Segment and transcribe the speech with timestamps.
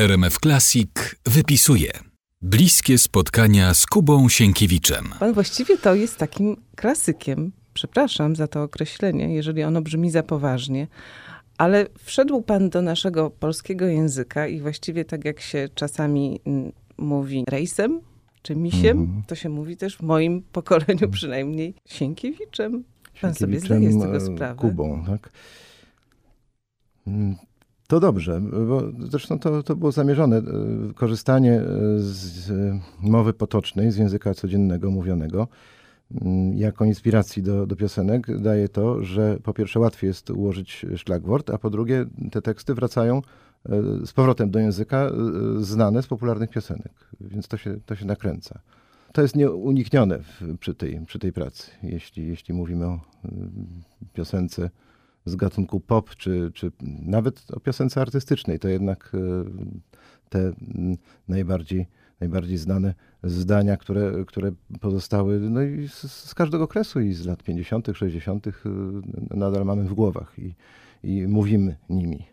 [0.00, 0.90] RMF Classic
[1.26, 1.90] wypisuje.
[2.42, 5.04] Bliskie spotkania z Kubą Sienkiewiczem.
[5.20, 7.52] Pan właściwie to jest takim klasykiem.
[7.74, 10.86] Przepraszam za to określenie, jeżeli ono brzmi za poważnie.
[11.58, 17.44] Ale wszedł pan do naszego polskiego języka i właściwie tak jak się czasami mm, mówi
[17.48, 18.00] rejsem
[18.42, 19.22] czy misiem, Mhm.
[19.26, 22.84] to się mówi też w moim pokoleniu przynajmniej Sienkiewiczem.
[23.20, 24.60] Pan sobie zdaje z tego e, sprawę.
[24.60, 25.30] Kubą, tak?
[27.90, 30.36] Mm, To dobrze, bo zresztą to, to było zamierzone.
[30.36, 30.42] e,
[30.94, 31.64] Korzystanie e,
[31.98, 35.48] z e, mowy potocznej, z języka codziennego, mówionego,
[36.22, 41.50] mm, jako inspiracji do, do piosenek daje to, że po pierwsze łatwiej jest ułożyć szlagwort,
[41.50, 43.22] a po drugie te teksty wracają
[44.04, 45.10] z powrotem do języka
[45.58, 48.60] znane z popularnych piosenek, więc to się, to się nakręca.
[49.12, 53.28] To jest nieuniknione w, przy, tej, przy tej pracy, jeśli, jeśli mówimy o y,
[54.14, 54.70] piosence
[55.30, 59.18] z gatunku pop, czy, czy nawet o piosence artystycznej, to jednak y,
[60.28, 60.52] te
[61.28, 61.86] najbardziej,
[62.20, 67.42] najbardziej znane zdania, które, które pozostały no i z, z każdego okresu i z lat
[67.42, 68.52] 50., 60., y,
[69.30, 70.54] nadal mamy w głowach i,
[71.02, 72.26] i mówimy nimi.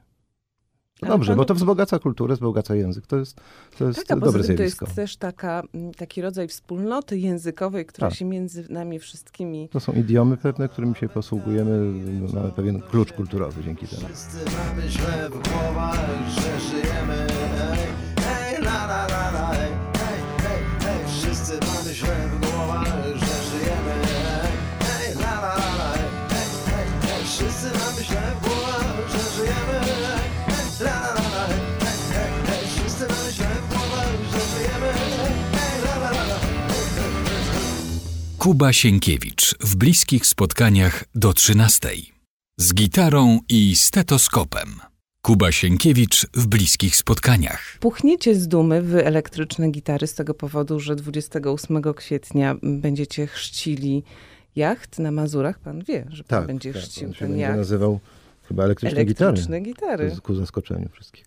[1.01, 3.07] Ale dobrze, panu- bo to wzbogaca kulturę, wzbogaca język.
[3.07, 3.37] To jest,
[3.77, 4.85] to jest Tak, dobre tym to zjawisko.
[4.85, 8.17] jest też taka, mm, taki rodzaj wspólnoty językowej, która Tak.
[8.17, 11.93] się między nami wszystkimi To są idiomy pewne, którymi się posługujemy.
[12.33, 14.01] Mamy pewien klucz kulturowy dzięki temu.
[14.07, 17.27] Wszyscy mamy źle w głowach, że żyjemy
[38.37, 41.89] Kuba Sienkiewicz w bliskich spotkaniach do 13.
[42.59, 44.69] Z gitarą i stetoskopem.
[45.21, 47.77] Kuba Sienkiewicz w bliskich spotkaniach.
[47.79, 54.03] Puchniecie z dumy wy elektryczne gitary z tego powodu, że 28 kwietnia będziecie chrzcili
[54.55, 55.59] jacht na Mazurach.
[55.59, 57.57] Pan wie, że pan Tak, będzie tak, chrzcił ten będzie jacht.
[57.57, 57.99] nazywał
[58.47, 60.03] chyba elektryczne, Elektryczne gitary.
[60.05, 60.21] gitary.
[60.21, 61.25] Ku zaskoczeniu wszystkich.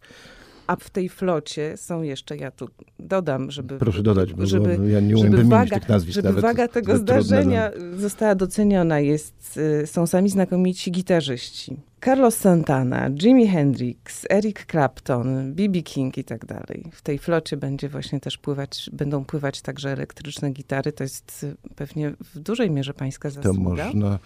[0.66, 2.68] A w tej flocie są jeszcze, ja tu
[3.10, 3.78] dodam, żeby...
[3.78, 6.42] Proszę dodać, bo, żeby, bo ja nie umiem żeby waga, tych nazwisk żeby nawet.
[6.42, 9.00] waga tego trudne zdarzenia dla- została doceniona.
[9.00, 11.76] Jest, y, są sami znakomici gitarzyści.
[12.04, 15.82] Carlos Santana, Jimi Hendrix, Eric Clapton, B.B.
[15.82, 16.90] King i tak dalej.
[16.92, 20.92] W tej flocie będzie właśnie też pływać, będą pływać także elektryczne gitary.
[20.92, 23.84] To jest y, pewnie w dużej mierze pańska To zasługa.
[23.84, 24.18] można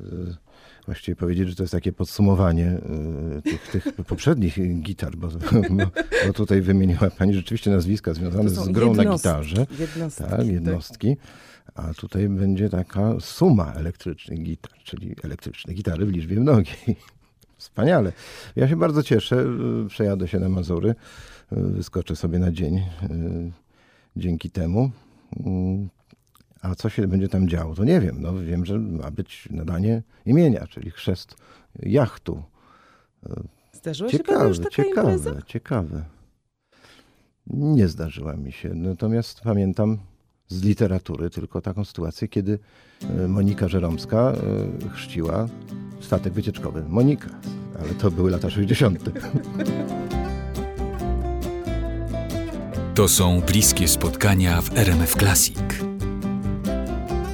[0.00, 0.04] y,
[0.86, 2.78] właściwie powiedzieć, że to jest takie podsumowanie
[3.38, 5.90] y, tych, tych poprzednich gitar, bo, bo,
[6.26, 9.66] bo tutaj wymieniła pani rzeczywiście nazwiska związane To z grą na jednostki, gitarze.
[9.78, 11.16] Jednostki, Tak, jednostki.
[11.74, 16.96] A tutaj będzie taka suma elektrycznych gitar, czyli elektryczne gitary w liczbie mnogiej.
[17.60, 18.12] Wspaniale.
[18.56, 19.36] Ja się bardzo cieszę.
[19.84, 20.88] y, Przejadę się na Mazury.
[21.52, 22.82] y, Wyskoczę sobie na dzień y,
[24.16, 24.90] dzięki temu.
[25.46, 25.88] Mm,
[26.62, 28.16] A co się będzie tam działo, to nie wiem.
[28.22, 31.34] No, wiem, że ma być nadanie imienia, czyli chrzest
[31.82, 32.42] jachtu.
[33.72, 35.30] Zdarzyła się panu Ciekawe, już taka impreza?
[35.30, 36.04] ciekawe, ciekawe.
[37.46, 38.74] Nie zdarzyła mi się.
[38.74, 39.98] Natomiast pamiętam
[40.48, 42.58] z literatury tylko taką sytuację, kiedy
[43.24, 44.32] e, Monika Żeromska
[44.92, 45.48] chrzciła
[46.00, 46.84] statek wycieczkowy.
[46.88, 47.30] Monika,
[47.80, 48.98] ale to były lata 60.
[52.94, 55.58] To są bliskie spotkania w RMF Classic.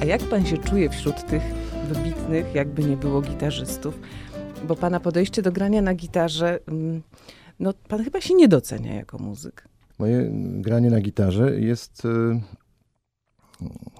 [0.01, 1.43] A jak pan się czuje wśród tych
[1.93, 3.99] wybitnych, jakby nie było gitarzystów?
[4.67, 7.01] Bo pana podejście do grania na gitarze, mm,
[7.59, 9.67] no pan chyba się nie docenia jako muzyk.
[9.99, 10.29] Moje
[10.61, 12.41] granie na gitarze jest e,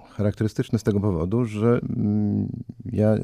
[0.09, 2.49] charakterystyczne z tego powodu, że mm,
[2.85, 3.15] ja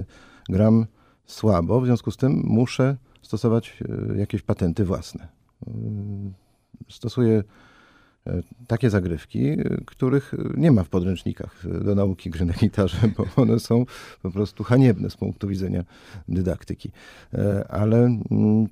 [0.49, 0.85] gram
[1.25, 5.27] słabo, w związku z tym muszę stosować e, jakieś patenty własne.
[5.67, 5.71] E,
[6.89, 7.43] Stosuję
[8.27, 13.59] e, takie zagrywki, których nie ma w podręcznikach do nauki gry na gitarze, bo one
[13.59, 13.85] są
[14.21, 15.83] po prostu haniebne z punktu widzenia
[16.27, 16.91] dydaktyki.
[17.69, 18.67] Ale mm,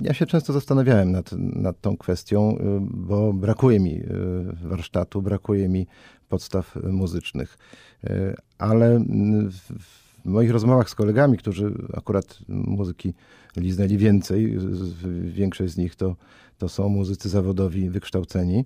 [0.00, 4.02] ja się często zastanawiałem nad, nad tą kwestią, bo brakuje mi
[4.62, 5.86] warsztatu, brakuje mi
[6.28, 7.58] podstaw muzycznych.
[8.58, 13.14] Ale mm, w, w moich rozmowach z kolegami, którzy akurat muzyki
[13.56, 14.58] liznęli więcej,
[15.22, 16.16] większość z nich to,
[16.58, 18.64] to są muzycy zawodowi wykształceni,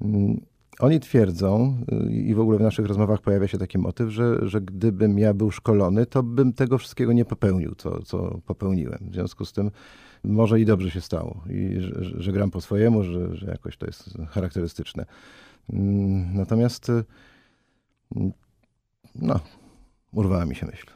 [0.00, 0.40] mm,
[0.80, 4.60] oni twierdzą, y, i w ogóle w naszych rozmowach pojawia się taki motyw, że, że
[4.60, 8.98] gdybym ja był szkolony, to bym tego wszystkiego nie popełnił, co, co popełniłem.
[9.10, 9.70] W związku z tym
[10.24, 13.76] może i dobrze się stało, i że, że- że gram po swojemu, że, że jakoś
[13.76, 15.06] to jest charakterystyczne.
[15.72, 17.04] Mm, Natomiast y,
[18.16, 18.32] mm,
[19.14, 19.40] no,
[20.12, 20.86] urwała mi się myśl.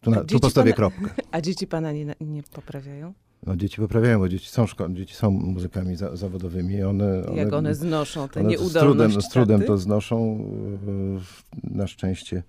[0.00, 1.22] Tu, na, A tu dzieci postawię pana- kropkę.
[1.32, 3.12] A dzieci pana nie, nie poprawiają?
[3.46, 6.82] No, dzieci poprawiają, bo dzieci są, szko- dzieci są muzykami za, zawodowymi.
[6.82, 8.80] One, one, Jak one znoszą tę one z nieudolność
[9.14, 10.44] trudem, z trudem to znoszą.
[11.66, 12.42] e, Na szczęście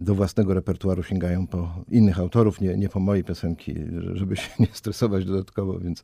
[0.00, 3.74] do własnego repertuaru sięgają po innych autorów, nie, nie po mojej piosenki,
[4.12, 6.02] żeby się nie stresować dodatkowo, więc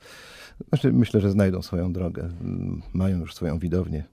[0.68, 2.28] znaczy, myślę, że znajdą swoją drogę.
[2.92, 4.04] Mają już swoją widownię.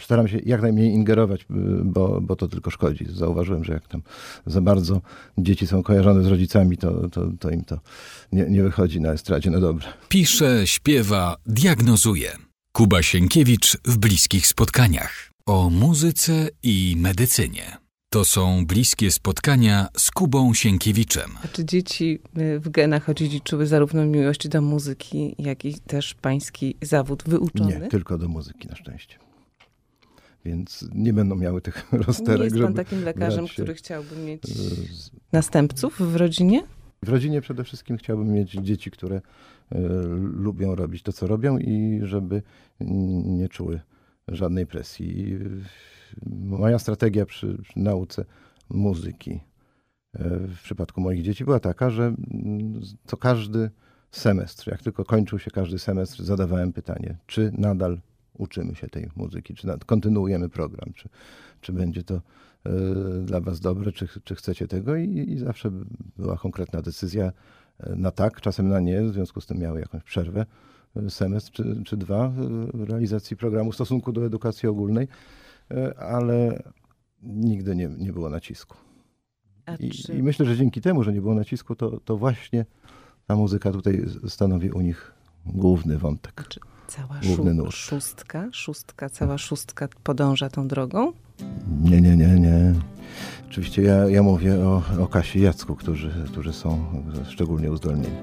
[0.00, 1.46] Staram się jak najmniej ingerować, y,
[1.84, 3.06] bo, bo to tylko szkodzi.
[3.08, 4.02] Zauważyłem, że jak tam
[4.46, 5.00] za bardzo
[5.38, 7.80] dzieci są kojarzone z rodzicami, to, to, to im to
[8.32, 9.86] nie, nie wychodzi na estradzie na dobre.
[10.08, 12.32] Pisze, śpiewa, diagnozuje.
[12.72, 15.30] Kuba Sienkiewicz w bliskich spotkaniach.
[15.46, 17.76] O muzyce i medycynie.
[18.10, 21.30] To są bliskie spotkania z Kubą Sienkiewiczem.
[21.44, 26.76] A czy dzieci y, w genach odziedziczyły zarówno miłość do muzyki, jak i też pański
[26.82, 27.80] zawód wyuczony?
[27.80, 29.18] Nie, tylko do muzyki na szczęście.
[30.46, 35.10] Więc nie będą miały tych Nie rozterek, jest pan takim lekarzem, który chciałby mieć z-
[35.32, 36.62] następców w rodzinie?
[37.02, 39.78] W rodzinie przede wszystkim chciałbym mieć dzieci, które e,
[40.18, 42.42] lubią robić to, co robią i żeby
[43.24, 43.80] nie czuły
[44.28, 45.38] żadnej presji.
[46.26, 48.24] Moja strategia przy, przy nauce
[48.68, 49.40] muzyki
[50.14, 53.70] e, w przypadku moich dzieci była taka, że mm, co każdy
[54.10, 58.00] semestr, jak tylko kończył się każdy semestr, zadawałem pytanie, czy nadal
[58.38, 61.08] uczymy się tej muzyki, czy kontynuujemy program, czy,
[61.60, 62.20] czy będzie to e,
[63.24, 65.70] dla was dobre, czy, czy chcecie tego i, i zawsze
[66.16, 67.32] była konkretna decyzja
[67.80, 70.46] e, na tak, czasem na nie, w związku z tym miały jakąś przerwę,
[70.96, 72.32] e, semestr czy, czy dwa
[72.74, 75.08] realizacji programu w stosunku do edukacji ogólnej,
[75.96, 76.62] ale
[77.22, 78.76] nigdy nie, nie było nacisku.
[79.80, 82.66] I, czy I myślę, że dzięki temu, że nie było nacisku, to, to właśnie
[83.26, 85.12] ta muzyka tutaj stanowi u nich
[85.46, 86.44] główny wątek.
[86.88, 87.74] Cała główny nurt.
[87.74, 91.12] szóstka, szóstka, cała szóstka podąża tą drogą?
[91.82, 92.74] Nie, nie, nie, nie.
[93.50, 96.84] Oczywiście ja, ja mówię o, o Kasi i Jacku, którzy, którzy są
[97.28, 98.16] szczególnie uzdolnieni.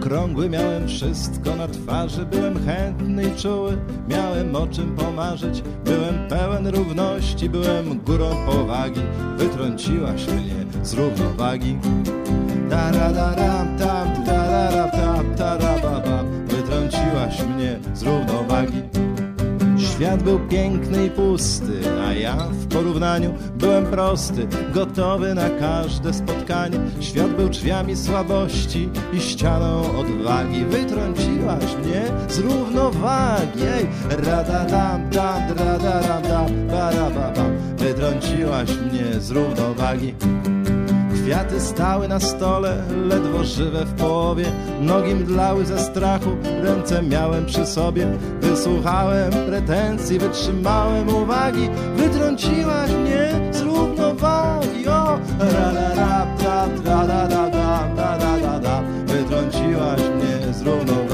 [0.00, 2.26] Okrągły, miałem wszystko na twarzy.
[2.26, 3.76] Byłem chętny i czuły,
[4.08, 5.62] miałem o czym pomarzyć.
[5.84, 9.00] Byłem pełen równości, byłem górą powagi.
[9.36, 11.78] Wytrąciłaś mnie z równowagi.
[12.70, 18.82] Taradaram, tam, tararam, tam, tarababam Wytrąciłaś mnie z równowagi
[20.00, 26.78] Świat był piękny i pusty, a ja w porównaniu byłem prosty, gotowy na każde spotkanie.
[27.00, 30.64] Świat był drzwiami słabości i ścianą odwagi.
[30.64, 33.62] Wytrąciłaś mnie z równowagi.
[33.62, 33.86] Ej,
[34.26, 37.56] radadam, dam, radaram, dam, barababam.
[37.78, 40.14] Wytrąciłaś mnie z równowagi.
[41.30, 44.44] Kwiaty stały na stole, ledwo żywe w połowie.
[44.80, 46.30] Nogi mdlały ze strachu,
[46.62, 48.06] ręce miałem przy sobie.
[48.40, 51.68] Wysłuchałem pretensji, wytrzymałem uwagi.
[51.96, 54.88] Wytrąciłaś mnie z równowagi.
[54.88, 60.54] O, ra ra ra ta tra da da da da da da da Wytrąciłaś mnie
[60.54, 61.09] z równowagi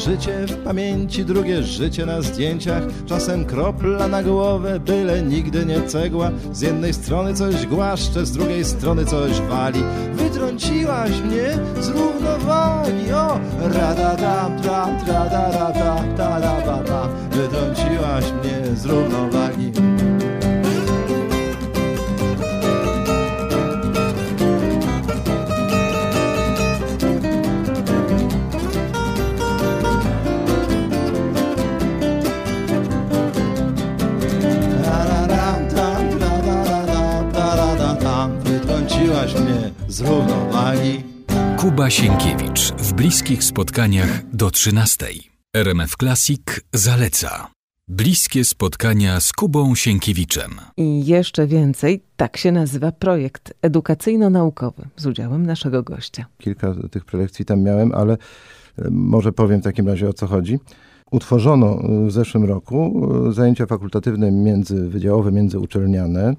[0.00, 2.82] życie w pamięci, drugie życie na zdjęciach.
[3.06, 6.30] Czasem kropla na głowę, byle nigdy nie cegła.
[6.52, 9.82] Z jednej strony coś głaszcze, z drugiej strony coś wali.
[10.12, 17.08] Wytrąciłaś mnie z równowagi O, radadam, tra, tra, da, da, da, da, da, da, da.
[17.30, 19.72] Wytrąciłaś mnie z równowagi
[41.80, 45.06] Kuba Sienkiewicz w bliskich spotkaniach do 13.
[45.56, 47.46] RMF Classic zaleca.
[47.88, 50.50] Bliskie spotkania z Kubą Sienkiewiczem.
[50.76, 56.26] I jeszcze więcej, tak się nazywa projekt edukacyjno-naukowy z udziałem naszego gościa.
[56.38, 58.18] Kilka tych prelekcji tam miałem, ale e,
[58.90, 60.58] może powiem w takim razie o co chodzi.
[61.10, 66.34] Utworzono e, w zeszłym roku e, zajęcia fakultatywne międzywydziałowe, międzyuczelniane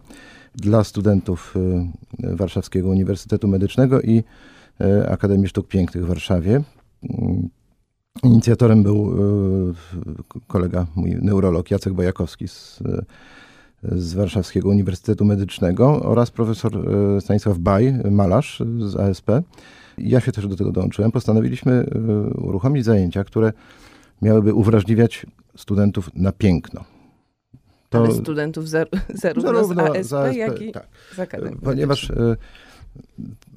[0.55, 1.55] dla studentów
[2.19, 4.23] Warszawskiego Uniwersytetu Medycznego i
[5.09, 6.61] Akademii Sztuk Pięknych w Warszawie.
[7.03, 7.49] Mm,
[8.23, 12.79] Inicjatorem był e, kolega, mój neurolog Jacek Bojakowski z,
[13.83, 19.29] z Warszawskiego Uniwersytetu Medycznego oraz profesor e, Stanisław Baj, malarz z ASP.
[19.97, 21.11] Ja się też do tego dołączyłem.
[21.11, 21.99] Postanowiliśmy e,
[22.33, 23.53] uruchomić zajęcia, które
[24.21, 25.25] miałyby uwrażliwiać
[25.57, 26.83] studentów na piękno.
[27.89, 30.87] To Ale studentów zar zarówno, zarówno z ASP, ASP jak i tak.
[31.15, 32.11] z Akademii Ponieważ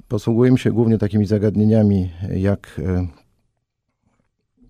[0.08, 3.06] posługujemy się głównie takimi zagadnieniami jak y,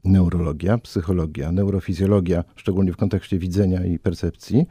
[0.05, 4.67] neurologia, psychologia, neurofizjologia, szczególnie w kontekście widzenia i percepcji,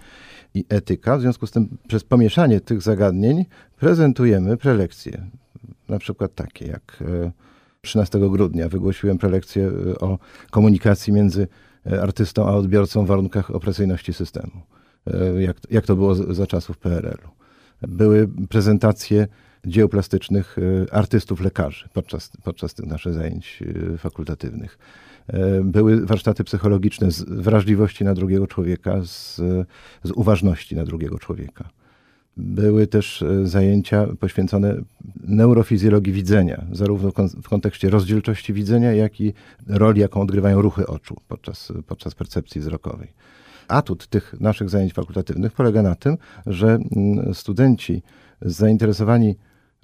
[0.53, 1.17] i etyka.
[1.17, 3.45] W związku z tym przez pomieszanie tych zagadnień
[3.79, 5.25] prezentujemy prelekcje.
[5.89, 7.03] Na przykład takie jak
[7.81, 10.19] 13 e, grudnia wygłosiłem prelekcję e, o
[10.51, 11.47] komunikacji między
[11.91, 14.61] e, artystą a odbiorcą w warunkach opresyjności systemu.
[15.39, 17.29] Jak, jak to było za czasów PRL-u.
[17.87, 19.27] Były prezentacje
[19.65, 20.55] dzieł plastycznych
[20.91, 23.63] artystów lekarzy podczas, podczas tych naszych zajęć
[23.97, 24.77] fakultatywnych.
[25.27, 29.35] E, były warsztaty psychologiczne z wrażliwości na drugiego człowieka, z,
[30.03, 31.69] z uważności na drugiego człowieka.
[32.37, 34.75] Były też e, zajęcia poświęcone
[35.23, 37.11] neurofizjologii widzenia, zarówno
[37.43, 39.33] w kontekście rozdzielczości widzenia, jak i
[39.67, 43.07] roli, jaką odgrywają ruchy oczu podczas, podczas percepcji wzrokowej.
[43.67, 48.01] Atut tych naszych zajęć fakultatywnych polega na tym, że mm, studenci
[48.41, 49.35] zainteresowani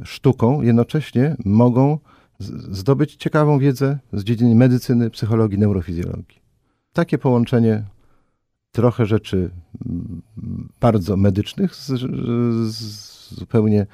[0.04, 2.00] sztuką jednocześnie mogą
[2.72, 6.40] zdobyć ciekawą wiedzę z dziedziny medycyny, psychologii, neurofizjologii.
[6.94, 7.84] Takie połączenie
[8.72, 9.52] trochę rzeczy
[10.80, 11.88] bardzo medycznych z,
[12.74, 13.88] z zupełnie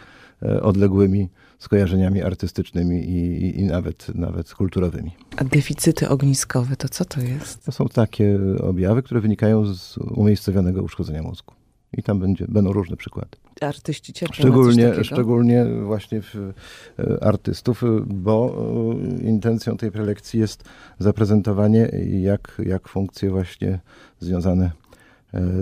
[0.44, 5.12] e, odległymi skojarzeniami artystycznymi i, i, nawet, nawet kulturowymi.
[5.38, 7.66] A deficyty ogniskowe to co to jest?
[7.66, 11.55] To są takie objawy, które wynikają z umiejscowionego uszkodzenia mózgu.
[11.98, 13.38] I tam będzie, będą różne przykłady.
[13.62, 18.56] Artyści cierpią szczególnie, szczególnie właśnie w, e, artystów, e, bo
[19.22, 20.64] e, intencją tej prelekcji jest
[21.00, 23.80] zaprezentowanie, jak, jak funkcje właśnie
[24.20, 24.72] związane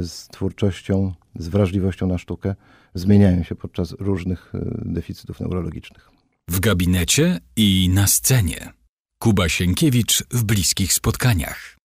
[0.02, 2.56] z twórczością, z wrażliwością na sztukę
[2.94, 4.54] zmieniają się podczas różnych
[4.86, 6.10] deficytów neurologicznych.
[6.50, 8.74] W gabinecie i na scenie.
[9.20, 11.78] Kuba Sienkiewicz w bliskich spotkaniach.